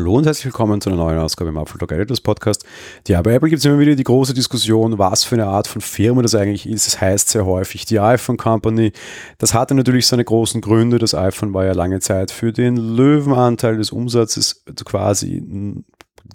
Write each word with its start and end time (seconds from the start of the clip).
Hallo 0.00 0.14
und 0.14 0.24
herzlich 0.24 0.46
willkommen 0.46 0.80
zu 0.80 0.88
einer 0.88 0.96
neuen 0.96 1.18
Ausgabe 1.18 1.50
im 1.50 1.58
Apple 1.58 1.76
Talk 1.78 1.92
Editors 1.92 2.22
Podcast. 2.22 2.64
Ja, 3.06 3.20
bei 3.20 3.34
Apple 3.34 3.50
gibt 3.50 3.58
es 3.58 3.66
immer 3.66 3.78
wieder 3.78 3.94
die 3.94 4.02
große 4.02 4.32
Diskussion, 4.32 4.96
was 4.96 5.24
für 5.24 5.34
eine 5.34 5.44
Art 5.44 5.66
von 5.66 5.82
Firma 5.82 6.22
das 6.22 6.34
eigentlich 6.34 6.66
ist. 6.66 6.86
Es 6.86 7.02
heißt 7.02 7.28
sehr 7.28 7.44
häufig 7.44 7.84
die 7.84 8.00
iPhone 8.00 8.38
Company. 8.38 8.92
Das 9.36 9.52
hatte 9.52 9.74
natürlich 9.74 10.06
seine 10.06 10.24
großen 10.24 10.62
Gründe. 10.62 10.98
Das 10.98 11.14
iPhone 11.14 11.52
war 11.52 11.66
ja 11.66 11.72
lange 11.72 12.00
Zeit 12.00 12.30
für 12.30 12.50
den 12.50 12.76
Löwenanteil 12.76 13.76
des 13.76 13.92
Umsatzes 13.92 14.64
quasi 14.86 15.42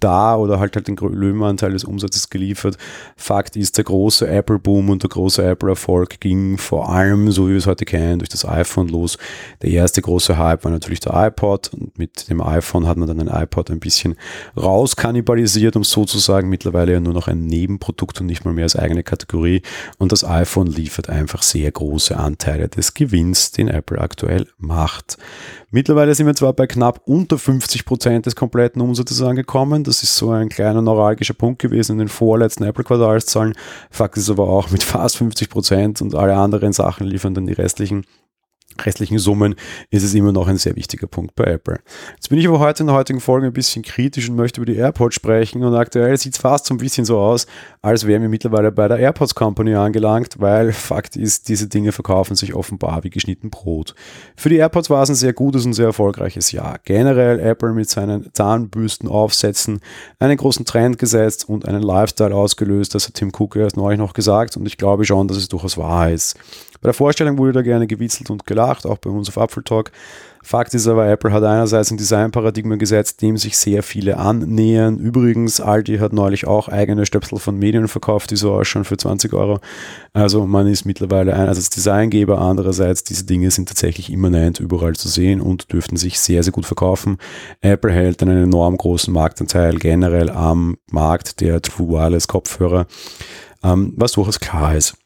da 0.00 0.36
oder 0.36 0.60
halt 0.60 0.76
halt 0.76 0.88
den 0.88 0.96
Löwenanteil 0.96 1.72
des 1.72 1.84
Umsatzes 1.84 2.30
geliefert. 2.30 2.76
Fakt 3.16 3.56
ist, 3.56 3.76
der 3.78 3.84
große 3.84 4.26
Apple-Boom 4.26 4.90
und 4.90 5.02
der 5.02 5.10
große 5.10 5.44
Apple-Erfolg 5.44 6.20
ging 6.20 6.58
vor 6.58 6.90
allem, 6.90 7.30
so 7.32 7.46
wie 7.46 7.52
wir 7.52 7.58
es 7.58 7.66
heute 7.66 7.84
kennen, 7.84 8.18
durch 8.18 8.28
das 8.28 8.44
iPhone 8.44 8.88
los. 8.88 9.18
Der 9.62 9.70
erste 9.70 10.02
große 10.02 10.38
Hype 10.38 10.64
war 10.64 10.70
natürlich 10.70 11.00
der 11.00 11.14
iPod 11.14 11.72
und 11.72 11.98
mit 11.98 12.28
dem 12.28 12.40
iPhone 12.40 12.86
hat 12.86 12.96
man 12.96 13.08
dann 13.08 13.20
ein 13.20 13.42
iPod 13.42 13.70
ein 13.70 13.80
bisschen 13.80 14.16
rauskannibalisiert, 14.56 15.76
um 15.76 15.84
sozusagen 15.84 16.48
mittlerweile 16.48 16.92
ja 16.92 17.00
nur 17.00 17.14
noch 17.14 17.28
ein 17.28 17.46
Nebenprodukt 17.46 18.20
und 18.20 18.26
nicht 18.26 18.44
mal 18.44 18.54
mehr 18.54 18.64
als 18.64 18.76
eigene 18.76 19.02
Kategorie. 19.02 19.62
Und 19.98 20.12
das 20.12 20.24
iPhone 20.24 20.66
liefert 20.66 21.08
einfach 21.08 21.42
sehr 21.42 21.70
große 21.70 22.16
Anteile 22.16 22.68
des 22.68 22.94
Gewinns, 22.94 23.50
den 23.50 23.68
Apple 23.68 24.00
aktuell 24.00 24.46
macht. 24.58 25.16
Mittlerweile 25.76 26.14
sind 26.14 26.24
wir 26.24 26.34
zwar 26.34 26.54
bei 26.54 26.66
knapp 26.66 27.02
unter 27.04 27.36
50 27.36 27.84
Prozent 27.84 28.24
des 28.24 28.34
kompletten 28.34 28.80
Umsatzes 28.80 29.20
angekommen. 29.20 29.84
Das 29.84 30.02
ist 30.02 30.16
so 30.16 30.30
ein 30.30 30.48
kleiner 30.48 30.80
neuralgischer 30.80 31.34
Punkt 31.34 31.60
gewesen 31.60 31.92
in 31.92 31.98
den 31.98 32.08
vorletzten 32.08 32.64
Apple-Quartalszahlen. 32.64 33.52
Fakt 33.90 34.16
ist 34.16 34.30
aber 34.30 34.48
auch 34.48 34.70
mit 34.70 34.82
fast 34.82 35.18
50 35.18 35.50
Prozent 35.50 36.00
und 36.00 36.14
alle 36.14 36.34
anderen 36.34 36.72
Sachen 36.72 37.06
liefern 37.06 37.34
dann 37.34 37.46
die 37.46 37.52
restlichen 37.52 38.06
restlichen 38.84 39.18
Summen 39.18 39.54
ist 39.90 40.02
es 40.02 40.14
immer 40.14 40.32
noch 40.32 40.48
ein 40.48 40.58
sehr 40.58 40.76
wichtiger 40.76 41.06
Punkt 41.06 41.34
bei 41.34 41.44
Apple. 41.44 41.78
Jetzt 42.14 42.28
bin 42.28 42.38
ich 42.38 42.46
aber 42.46 42.58
heute 42.58 42.82
in 42.82 42.88
der 42.88 42.96
heutigen 42.96 43.20
Folge 43.20 43.46
ein 43.46 43.52
bisschen 43.52 43.82
kritisch 43.82 44.28
und 44.28 44.36
möchte 44.36 44.60
über 44.60 44.70
die 44.70 44.78
AirPods 44.78 45.14
sprechen 45.14 45.64
und 45.64 45.74
aktuell 45.74 46.16
sieht 46.18 46.34
es 46.34 46.40
fast 46.40 46.66
so 46.66 46.74
ein 46.74 46.78
bisschen 46.78 47.04
so 47.04 47.18
aus, 47.18 47.46
als 47.82 48.06
wären 48.06 48.22
wir 48.22 48.28
mittlerweile 48.28 48.72
bei 48.72 48.88
der 48.88 48.98
AirPods 48.98 49.34
Company 49.34 49.74
angelangt, 49.74 50.36
weil 50.38 50.72
Fakt 50.72 51.16
ist, 51.16 51.48
diese 51.48 51.68
Dinge 51.68 51.92
verkaufen 51.92 52.36
sich 52.36 52.54
offenbar 52.54 53.04
wie 53.04 53.10
geschnitten 53.10 53.50
Brot. 53.50 53.94
Für 54.36 54.48
die 54.48 54.56
AirPods 54.56 54.90
war 54.90 55.02
es 55.02 55.10
ein 55.10 55.14
sehr 55.14 55.32
gutes 55.32 55.64
und 55.64 55.72
sehr 55.72 55.86
erfolgreiches 55.86 56.52
Jahr. 56.52 56.78
Generell 56.84 57.38
Apple 57.40 57.72
mit 57.72 57.88
seinen 57.88 58.32
Zahnbüsten 58.32 59.08
aufsetzen, 59.08 59.80
einen 60.18 60.36
großen 60.36 60.64
Trend 60.64 60.98
gesetzt 60.98 61.48
und 61.48 61.66
einen 61.66 61.82
Lifestyle 61.82 62.34
ausgelöst, 62.34 62.94
das 62.94 63.06
hat 63.06 63.14
Tim 63.14 63.32
Cook 63.36 63.56
erst 63.56 63.76
neulich 63.76 63.98
noch 63.98 64.12
gesagt 64.12 64.56
und 64.56 64.66
ich 64.66 64.76
glaube 64.76 65.04
schon, 65.04 65.28
dass 65.28 65.36
es 65.36 65.48
durchaus 65.48 65.78
wahr 65.78 66.10
ist. 66.10 66.36
Bei 66.80 66.88
der 66.88 66.94
Vorstellung 66.94 67.38
wurde 67.38 67.52
da 67.52 67.62
gerne 67.62 67.86
gewitzelt 67.86 68.30
und 68.30 68.46
gelacht, 68.46 68.86
auch 68.86 68.98
bei 68.98 69.10
uns 69.10 69.28
auf 69.28 69.36
Apple 69.36 69.64
Talk. 69.64 69.90
Fakt 70.46 70.74
ist 70.74 70.86
aber, 70.86 71.08
Apple 71.08 71.32
hat 71.32 71.42
einerseits 71.42 71.90
ein 71.90 71.96
Designparadigma 71.96 72.76
gesetzt, 72.76 73.20
dem 73.20 73.36
sich 73.36 73.56
sehr 73.56 73.82
viele 73.82 74.16
annähern. 74.16 74.96
Übrigens, 74.96 75.60
Aldi 75.60 75.98
hat 75.98 76.12
neulich 76.12 76.46
auch 76.46 76.68
eigene 76.68 77.04
Stöpsel 77.04 77.40
von 77.40 77.58
Medien 77.58 77.88
verkauft, 77.88 78.30
die 78.30 78.36
so 78.36 78.52
ausschauen 78.52 78.84
für 78.84 78.96
20 78.96 79.32
Euro. 79.32 79.58
Also 80.12 80.46
man 80.46 80.68
ist 80.68 80.84
mittlerweile 80.84 81.34
einerseits 81.34 81.70
Designgeber, 81.70 82.38
andererseits 82.38 83.02
diese 83.02 83.24
Dinge 83.24 83.50
sind 83.50 83.66
tatsächlich 83.68 84.12
immanent 84.12 84.60
überall 84.60 84.94
zu 84.94 85.08
sehen 85.08 85.40
und 85.40 85.72
dürften 85.72 85.96
sich 85.96 86.20
sehr, 86.20 86.44
sehr 86.44 86.52
gut 86.52 86.64
verkaufen. 86.64 87.18
Apple 87.60 87.90
hält 87.90 88.22
einen 88.22 88.44
enorm 88.44 88.76
großen 88.76 89.12
Marktanteil 89.12 89.78
generell 89.78 90.30
am 90.30 90.76
Markt 90.92 91.40
der 91.40 91.60
True 91.60 91.88
Wireless 91.88 92.28
Kopfhörer, 92.28 92.86
ähm, 93.64 93.94
was 93.96 94.12
durchaus 94.12 94.38
klar 94.38 94.76
ist 94.76 94.96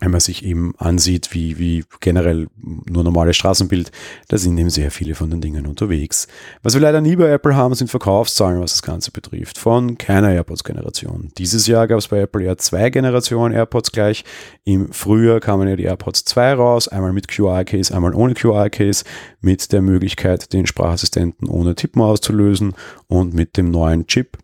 wenn 0.00 0.10
man 0.10 0.20
sich 0.20 0.44
eben 0.44 0.74
ansieht, 0.76 1.32
wie, 1.34 1.56
wie 1.58 1.84
generell 2.00 2.48
nur 2.56 3.04
normales 3.04 3.36
Straßenbild, 3.36 3.92
da 4.26 4.36
sind 4.38 4.58
eben 4.58 4.68
sehr 4.68 4.90
viele 4.90 5.14
von 5.14 5.30
den 5.30 5.40
Dingen 5.40 5.66
unterwegs. 5.66 6.26
Was 6.64 6.74
wir 6.74 6.80
leider 6.80 7.00
nie 7.00 7.14
bei 7.14 7.30
Apple 7.30 7.54
haben, 7.54 7.74
sind 7.74 7.90
Verkaufszahlen, 7.90 8.60
was 8.60 8.72
das 8.72 8.82
Ganze 8.82 9.12
betrifft, 9.12 9.56
von 9.56 9.96
keiner 9.96 10.32
AirPods-Generation. 10.32 11.30
Dieses 11.38 11.68
Jahr 11.68 11.86
gab 11.86 11.98
es 11.98 12.08
bei 12.08 12.18
Apple 12.18 12.44
ja 12.44 12.56
zwei 12.56 12.90
Generationen 12.90 13.54
AirPods 13.54 13.92
gleich. 13.92 14.24
Im 14.64 14.92
Frühjahr 14.92 15.38
kamen 15.38 15.68
ja 15.68 15.76
die 15.76 15.84
AirPods 15.84 16.24
2 16.24 16.54
raus, 16.54 16.88
einmal 16.88 17.12
mit 17.12 17.28
QI-Case, 17.28 17.94
einmal 17.94 18.14
ohne 18.14 18.34
QI-Case, 18.34 19.04
mit 19.42 19.72
der 19.72 19.80
Möglichkeit, 19.80 20.52
den 20.52 20.66
Sprachassistenten 20.66 21.48
ohne 21.48 21.76
Tippen 21.76 22.02
auszulösen 22.02 22.74
und 23.06 23.32
mit 23.32 23.56
dem 23.56 23.70
neuen 23.70 24.08
Chip 24.08 24.38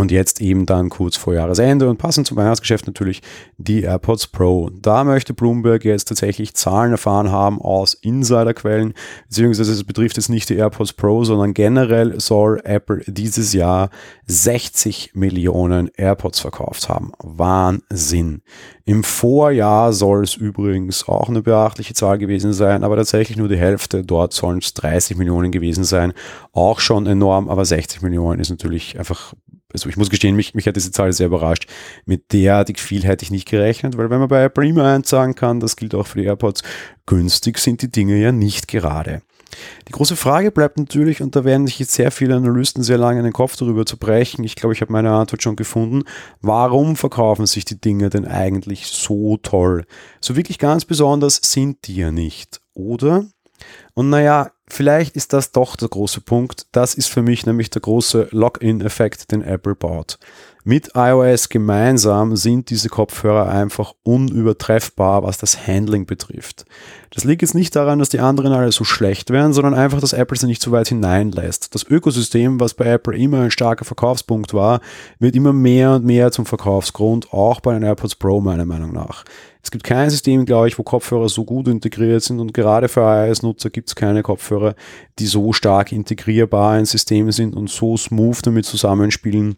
und 0.00 0.10
jetzt 0.10 0.40
eben 0.40 0.66
dann 0.66 0.88
kurz 0.88 1.16
vor 1.16 1.34
Jahresende 1.34 1.88
und 1.88 1.98
passend 1.98 2.26
zum 2.26 2.36
Weihnachtsgeschäft 2.36 2.86
natürlich 2.86 3.20
die 3.58 3.82
AirPods 3.82 4.28
Pro. 4.28 4.70
Da 4.70 5.04
möchte 5.04 5.34
Bloomberg 5.34 5.84
jetzt 5.84 6.08
tatsächlich 6.08 6.54
Zahlen 6.54 6.92
erfahren 6.92 7.30
haben 7.30 7.60
aus 7.60 7.94
Insiderquellen, 7.94 8.94
beziehungsweise 9.28 9.72
es 9.72 9.84
betrifft 9.84 10.16
jetzt 10.16 10.30
nicht 10.30 10.48
die 10.48 10.56
AirPods 10.56 10.94
Pro, 10.94 11.24
sondern 11.24 11.54
generell 11.54 12.18
soll 12.18 12.60
Apple 12.64 13.02
dieses 13.06 13.52
Jahr 13.52 13.90
60 14.26 15.10
Millionen 15.14 15.90
AirPods 15.96 16.40
verkauft 16.40 16.88
haben. 16.88 17.12
Wahnsinn. 17.22 18.42
Im 18.86 19.04
Vorjahr 19.04 19.92
soll 19.92 20.24
es 20.24 20.34
übrigens 20.34 21.06
auch 21.06 21.28
eine 21.28 21.42
beachtliche 21.42 21.94
Zahl 21.94 22.18
gewesen 22.18 22.52
sein, 22.52 22.82
aber 22.82 22.96
tatsächlich 22.96 23.36
nur 23.36 23.48
die 23.48 23.58
Hälfte. 23.58 24.02
Dort 24.02 24.32
sollen 24.32 24.58
es 24.58 24.74
30 24.74 25.16
Millionen 25.16 25.52
gewesen 25.52 25.84
sein. 25.84 26.12
Auch 26.52 26.80
schon 26.80 27.06
enorm, 27.06 27.48
aber 27.48 27.64
60 27.64 28.02
Millionen 28.02 28.40
ist 28.40 28.50
natürlich 28.50 28.98
einfach 28.98 29.34
also 29.72 29.88
ich 29.88 29.96
muss 29.96 30.10
gestehen, 30.10 30.36
mich, 30.36 30.54
mich 30.54 30.66
hat 30.66 30.76
diese 30.76 30.90
Zahl 30.90 31.12
sehr 31.12 31.26
überrascht. 31.26 31.66
Mit 32.04 32.32
derartig 32.32 32.80
viel 32.80 33.04
hätte 33.04 33.24
ich 33.24 33.30
nicht 33.30 33.48
gerechnet, 33.48 33.96
weil 33.96 34.10
wenn 34.10 34.20
man 34.20 34.28
bei 34.28 34.42
Apple 34.44 34.66
immer 34.66 35.00
sagen 35.04 35.34
kann, 35.34 35.60
das 35.60 35.76
gilt 35.76 35.94
auch 35.94 36.06
für 36.06 36.20
die 36.20 36.26
AirPods, 36.26 36.62
günstig 37.06 37.58
sind 37.58 37.82
die 37.82 37.90
Dinge 37.90 38.16
ja 38.16 38.32
nicht 38.32 38.68
gerade. 38.68 39.22
Die 39.88 39.92
große 39.92 40.16
Frage 40.16 40.50
bleibt 40.50 40.78
natürlich, 40.78 41.22
und 41.22 41.34
da 41.34 41.44
werden 41.44 41.66
sich 41.66 41.78
jetzt 41.78 41.92
sehr 41.92 42.10
viele 42.10 42.36
Analysten 42.36 42.82
sehr 42.82 42.98
lange 42.98 43.22
den 43.22 43.32
Kopf 43.32 43.56
darüber 43.56 43.84
zu 43.84 43.96
brechen, 43.96 44.44
ich 44.44 44.54
glaube, 44.54 44.74
ich 44.74 44.80
habe 44.80 44.92
meine 44.92 45.10
Antwort 45.10 45.42
schon 45.42 45.56
gefunden, 45.56 46.04
warum 46.40 46.96
verkaufen 46.96 47.46
sich 47.46 47.64
die 47.64 47.80
Dinge 47.80 48.10
denn 48.10 48.26
eigentlich 48.26 48.86
so 48.86 49.36
toll? 49.38 49.84
So 50.20 50.36
wirklich 50.36 50.58
ganz 50.58 50.84
besonders 50.84 51.40
sind 51.42 51.86
die 51.86 51.96
ja 51.96 52.12
nicht, 52.12 52.60
oder? 52.74 53.26
Und 53.94 54.10
naja, 54.10 54.52
vielleicht 54.72 55.16
ist 55.16 55.32
das 55.32 55.52
doch 55.52 55.76
der 55.76 55.88
große 55.88 56.20
Punkt. 56.20 56.66
Das 56.72 56.94
ist 56.94 57.08
für 57.08 57.22
mich 57.22 57.46
nämlich 57.46 57.70
der 57.70 57.82
große 57.82 58.28
Login-Effekt, 58.30 59.32
den 59.32 59.42
Apple 59.42 59.74
baut. 59.74 60.18
Mit 60.62 60.90
iOS 60.94 61.48
gemeinsam 61.48 62.36
sind 62.36 62.68
diese 62.68 62.90
Kopfhörer 62.90 63.48
einfach 63.48 63.94
unübertreffbar, 64.02 65.22
was 65.22 65.38
das 65.38 65.66
Handling 65.66 66.04
betrifft. 66.04 66.66
Das 67.12 67.24
liegt 67.24 67.40
jetzt 67.40 67.54
nicht 67.54 67.74
daran, 67.74 67.98
dass 67.98 68.10
die 68.10 68.20
anderen 68.20 68.52
alle 68.52 68.70
so 68.70 68.84
schlecht 68.84 69.30
wären, 69.30 69.54
sondern 69.54 69.72
einfach, 69.72 70.00
dass 70.00 70.12
Apple 70.12 70.36
sie 70.36 70.46
nicht 70.46 70.60
so 70.60 70.70
weit 70.70 70.88
hineinlässt. 70.88 71.74
Das 71.74 71.84
Ökosystem, 71.84 72.60
was 72.60 72.74
bei 72.74 72.84
Apple 72.84 73.16
immer 73.16 73.40
ein 73.40 73.50
starker 73.50 73.86
Verkaufspunkt 73.86 74.52
war, 74.52 74.80
wird 75.18 75.34
immer 75.34 75.54
mehr 75.54 75.92
und 75.92 76.04
mehr 76.04 76.30
zum 76.30 76.44
Verkaufsgrund, 76.44 77.32
auch 77.32 77.60
bei 77.60 77.72
den 77.72 77.82
AirPods 77.82 78.16
Pro 78.16 78.42
meiner 78.42 78.66
Meinung 78.66 78.92
nach. 78.92 79.24
Es 79.62 79.70
gibt 79.70 79.84
kein 79.84 80.10
System, 80.10 80.44
glaube 80.44 80.68
ich, 80.68 80.78
wo 80.78 80.82
Kopfhörer 80.82 81.28
so 81.30 81.44
gut 81.44 81.68
integriert 81.68 82.22
sind 82.22 82.38
und 82.38 82.52
gerade 82.52 82.88
für 82.88 83.00
iOS-Nutzer 83.00 83.70
gibt 83.70 83.88
es 83.88 83.94
keine 83.94 84.22
Kopfhörer, 84.22 84.74
die 85.18 85.26
so 85.26 85.52
stark 85.52 85.92
integrierbar 85.92 86.78
in 86.78 86.84
Systeme 86.84 87.32
sind 87.32 87.56
und 87.56 87.70
so 87.70 87.96
smooth 87.96 88.46
damit 88.46 88.66
zusammenspielen, 88.66 89.56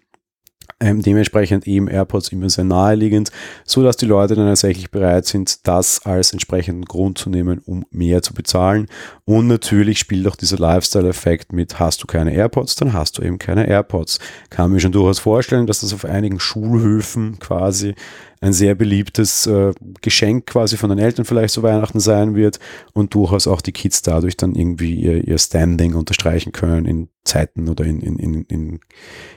ähm, 0.81 1.03
dementsprechend 1.03 1.67
eben 1.67 1.89
AirPods 1.89 2.29
immer 2.29 2.51
sehr 2.51 2.65
naheliegend, 2.65 3.31
so 3.65 3.83
dass 3.83 3.97
die 3.97 4.07
Leute 4.07 4.35
dann 4.35 4.47
tatsächlich 4.47 4.91
bereit 4.91 5.27
sind, 5.27 5.67
das 5.67 6.05
als 6.05 6.33
entsprechenden 6.33 6.85
Grund 6.85 7.19
zu 7.19 7.31
nehmen, 7.31 7.61
um 7.65 7.85
mehr 7.91 8.23
zu 8.23 8.35
bezahlen. 8.35 8.89
Und 9.25 9.47
natürlich 9.47 9.99
spielt 9.99 10.27
auch 10.27 10.37
dieser 10.37 10.59
Lifestyle-Effekt 10.59 11.53
mit, 11.53 11.79
hast 11.79 12.03
du 12.03 12.07
keine 12.07 12.35
AirPods, 12.35 12.77
dann 12.77 12.93
hast 12.93 13.19
du 13.19 13.23
eben 13.23 13.39
keine 13.39 13.67
AirPods. 13.67 14.19
Kann 14.51 14.73
mir 14.73 14.81
schon 14.81 14.93
durchaus 14.93 15.19
vorstellen, 15.19 15.67
dass 15.67 15.81
das 15.81 15.95
auf 15.95 16.05
einigen 16.05 16.41
Schulhöfen 16.41 17.39
quasi 17.39 17.95
ein 18.43 18.53
sehr 18.53 18.75
beliebtes 18.75 19.47
äh, 19.47 19.73
Geschenk 20.01 20.47
quasi 20.47 20.77
von 20.77 20.91
den 20.91 20.99
Eltern 20.99 21.25
vielleicht 21.25 21.55
zu 21.55 21.63
Weihnachten 21.63 22.01
sein 22.01 22.35
wird 22.35 22.59
und 22.93 23.15
durchaus 23.15 23.47
auch 23.47 23.61
die 23.61 23.73
Kids 23.73 24.03
dadurch 24.03 24.37
dann 24.37 24.57
irgendwie 24.57 24.95
ihr, 24.95 25.27
ihr 25.27 25.39
Standing 25.39 25.95
unterstreichen 25.95 26.51
können 26.51 26.85
in 26.85 27.09
Zeiten 27.25 27.69
oder 27.69 27.85
in, 27.85 28.01
in, 28.01 28.19
in, 28.19 28.43
in, 28.47 28.81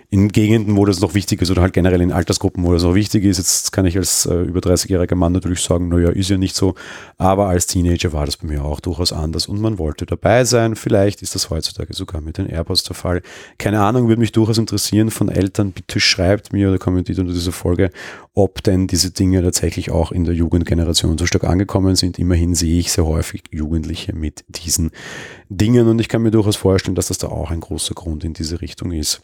in 0.09 0.29
Gegenden, 0.29 0.75
wo 0.75 0.85
das 0.85 1.01
noch 1.01 1.13
wichtig 1.13 1.41
ist 1.41 1.51
oder 1.51 1.61
halt 1.61 1.73
generell 1.73 2.01
in 2.01 2.11
Altersgruppen, 2.11 2.63
wo 2.63 2.73
das 2.73 2.81
noch 2.81 2.95
wichtig 2.95 3.23
ist. 3.23 3.37
Jetzt 3.37 3.71
kann 3.71 3.85
ich 3.85 3.95
als 3.95 4.25
äh, 4.25 4.41
über 4.41 4.59
30-jähriger 4.59 5.13
Mann 5.13 5.33
natürlich 5.33 5.59
sagen, 5.59 5.89
naja, 5.89 6.09
ist 6.09 6.29
ja 6.29 6.37
nicht 6.37 6.55
so. 6.55 6.73
Aber 7.17 7.47
als 7.47 7.67
Teenager 7.67 8.11
war 8.11 8.25
das 8.25 8.37
bei 8.37 8.47
mir 8.47 8.63
auch 8.63 8.79
durchaus 8.79 9.13
anders 9.13 9.45
und 9.47 9.61
man 9.61 9.77
wollte 9.77 10.07
dabei 10.07 10.45
sein. 10.45 10.75
Vielleicht 10.75 11.21
ist 11.21 11.35
das 11.35 11.51
heutzutage 11.51 11.93
sogar 11.93 12.21
mit 12.21 12.39
den 12.39 12.47
AirPods 12.47 12.83
der 12.85 12.95
Fall. 12.95 13.21
Keine 13.59 13.81
Ahnung, 13.81 14.07
würde 14.07 14.19
mich 14.19 14.31
durchaus 14.31 14.57
interessieren 14.57 15.11
von 15.11 15.29
Eltern. 15.29 15.71
Bitte 15.71 15.99
schreibt 15.99 16.53
mir 16.53 16.69
oder 16.69 16.79
kommentiert 16.79 17.19
unter 17.19 17.33
dieser 17.33 17.51
Folge, 17.51 17.91
ob 18.33 18.63
denn 18.63 18.87
diese 18.95 19.11
Dinge 19.11 19.41
tatsächlich 19.41 19.91
auch 19.91 20.13
in 20.13 20.23
der 20.23 20.33
Jugendgeneration 20.33 21.17
so 21.17 21.25
stark 21.25 21.43
angekommen 21.43 21.97
sind. 21.97 22.17
Immerhin 22.17 22.55
sehe 22.55 22.79
ich 22.79 22.93
sehr 22.93 23.05
häufig 23.05 23.43
Jugendliche 23.51 24.15
mit 24.15 24.45
diesen 24.47 24.91
Dingen 25.49 25.89
und 25.89 25.99
ich 25.99 26.07
kann 26.07 26.21
mir 26.21 26.31
durchaus 26.31 26.55
vorstellen, 26.55 26.95
dass 26.95 27.09
das 27.09 27.17
da 27.17 27.27
auch 27.27 27.51
ein 27.51 27.59
großer 27.59 27.93
Grund 27.93 28.23
in 28.23 28.33
diese 28.33 28.61
Richtung 28.61 28.93
ist. 28.93 29.21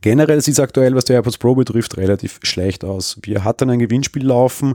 Generell 0.00 0.40
sieht 0.40 0.54
es 0.54 0.60
aktuell, 0.60 0.94
was 0.94 1.04
die 1.04 1.12
AirPods 1.12 1.36
Pro 1.36 1.54
betrifft, 1.54 1.98
relativ 1.98 2.40
schlecht 2.42 2.82
aus. 2.82 3.18
Wir 3.22 3.44
hatten 3.44 3.68
ein 3.68 3.78
Gewinnspiel 3.78 4.26
laufen, 4.26 4.72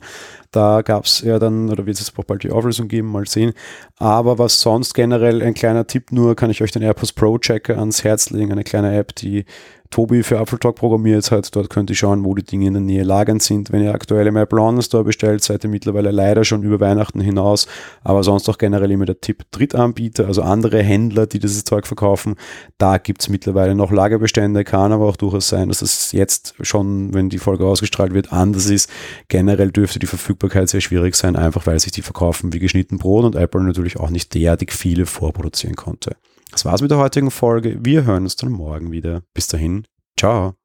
da 0.52 0.84
gab 0.84 1.06
es 1.06 1.22
ja 1.22 1.40
dann, 1.40 1.70
oder 1.70 1.88
wird 1.88 2.00
es 2.00 2.14
auch 2.16 2.24
bald 2.24 2.44
die 2.44 2.52
Auflösung 2.52 2.88
geben, 2.88 3.12
mal 3.12 3.28
sehen. 3.28 3.54
Aber 3.98 4.38
was 4.38 4.62
sonst 4.62 4.94
generell 4.94 5.42
ein 5.42 5.56
kleiner 5.56 5.88
Tipp 5.88 6.12
nur, 6.12 6.36
kann 6.36 6.52
ich 6.52 6.62
euch 6.62 6.72
den 6.72 6.84
AirPods 6.84 7.14
Pro 7.14 7.40
Checker 7.40 7.80
ans 7.80 8.04
Herz 8.04 8.30
legen, 8.30 8.52
eine 8.52 8.64
kleine 8.64 8.96
App, 8.96 9.16
die 9.16 9.46
Tobi 9.92 10.22
für 10.22 10.38
Apple 10.38 10.60
Talk 10.60 10.76
programmiert 10.76 11.32
hat. 11.32 11.56
Dort 11.56 11.72
könnt 11.72 11.90
ihr 11.90 11.96
schauen, 11.96 12.24
wo 12.24 12.36
die 12.36 12.44
Dinge 12.44 12.68
in 12.68 12.74
der 12.74 12.82
Nähe 12.82 13.04
lagernd 13.04 13.42
sind. 13.42 13.72
Wenn 13.72 13.84
ihr 13.84 13.94
aktuell 13.94 14.28
im 14.28 14.38
Apple 14.38 14.62
Online 14.62 14.84
Store 14.84 15.04
bestellt, 15.04 15.44
seid 15.44 15.64
ihr 15.64 15.70
mittlerweile 15.70 16.12
leider 16.12 16.44
schon 16.44 16.62
über 16.62 16.80
Weihnachten 16.80 17.20
hinaus. 17.20 17.68
Aber 18.04 18.24
sonst 18.24 18.48
auch 18.50 18.60
generell 18.60 18.92
immer 18.92 19.06
der 19.06 19.20
Tipp 19.20 19.46
Drittanbieter, 19.50 20.28
also 20.28 20.44
andere 20.44 20.84
Händler, 20.84 21.26
die 21.26 21.40
dieses 21.40 21.64
Zeug 21.64 21.88
verkaufen. 21.88 22.36
Da 22.78 23.00
gibt 23.00 23.22
es 23.22 23.30
mittlerweile 23.30 23.74
noch 23.74 23.92
Lagerbestände. 23.92 24.64
Kann 24.64 24.92
aber 24.92 25.08
auch 25.08 25.18
durchaus 25.18 25.50
sein, 25.50 25.70
dass 25.70 25.82
es 25.82 26.12
jetzt 26.12 26.54
schon, 26.62 27.14
wenn 27.16 27.30
die 27.30 27.40
Folge 27.40 27.66
ausgestrahlt 27.66 28.14
wird, 28.14 28.32
anders 28.32 28.70
ist. 28.70 28.92
Generell 29.28 29.72
dürfte 29.72 29.98
die 29.98 30.08
Verfügbarkeit 30.08 30.70
sehr 30.70 30.82
schwierig 30.82 31.16
sein, 31.16 31.36
einfach 31.36 31.66
weil 31.66 31.80
sich 31.80 31.92
die 31.92 32.04
verkaufen 32.04 32.54
wie 32.54 32.60
geschnitten 32.60 33.00
Brot 33.00 33.26
und 33.26 33.36
Apple 33.36 33.64
natürlich 33.64 33.98
auch 33.98 34.12
nicht 34.12 34.36
derartig 34.36 34.72
viele 34.72 35.08
vorproduzieren 35.08 35.76
konnte. 35.76 36.16
Das 36.52 36.66
war's 36.66 36.82
mit 36.82 36.92
der 36.92 36.98
heutigen 36.98 37.32
Folge. 37.32 37.78
Wir 37.82 38.06
hören 38.06 38.24
uns 38.24 38.36
dann 38.36 38.52
morgen 38.52 38.92
wieder. 38.92 39.22
Bis 39.34 39.48
dahin, 39.48 39.86
ciao. 40.18 40.59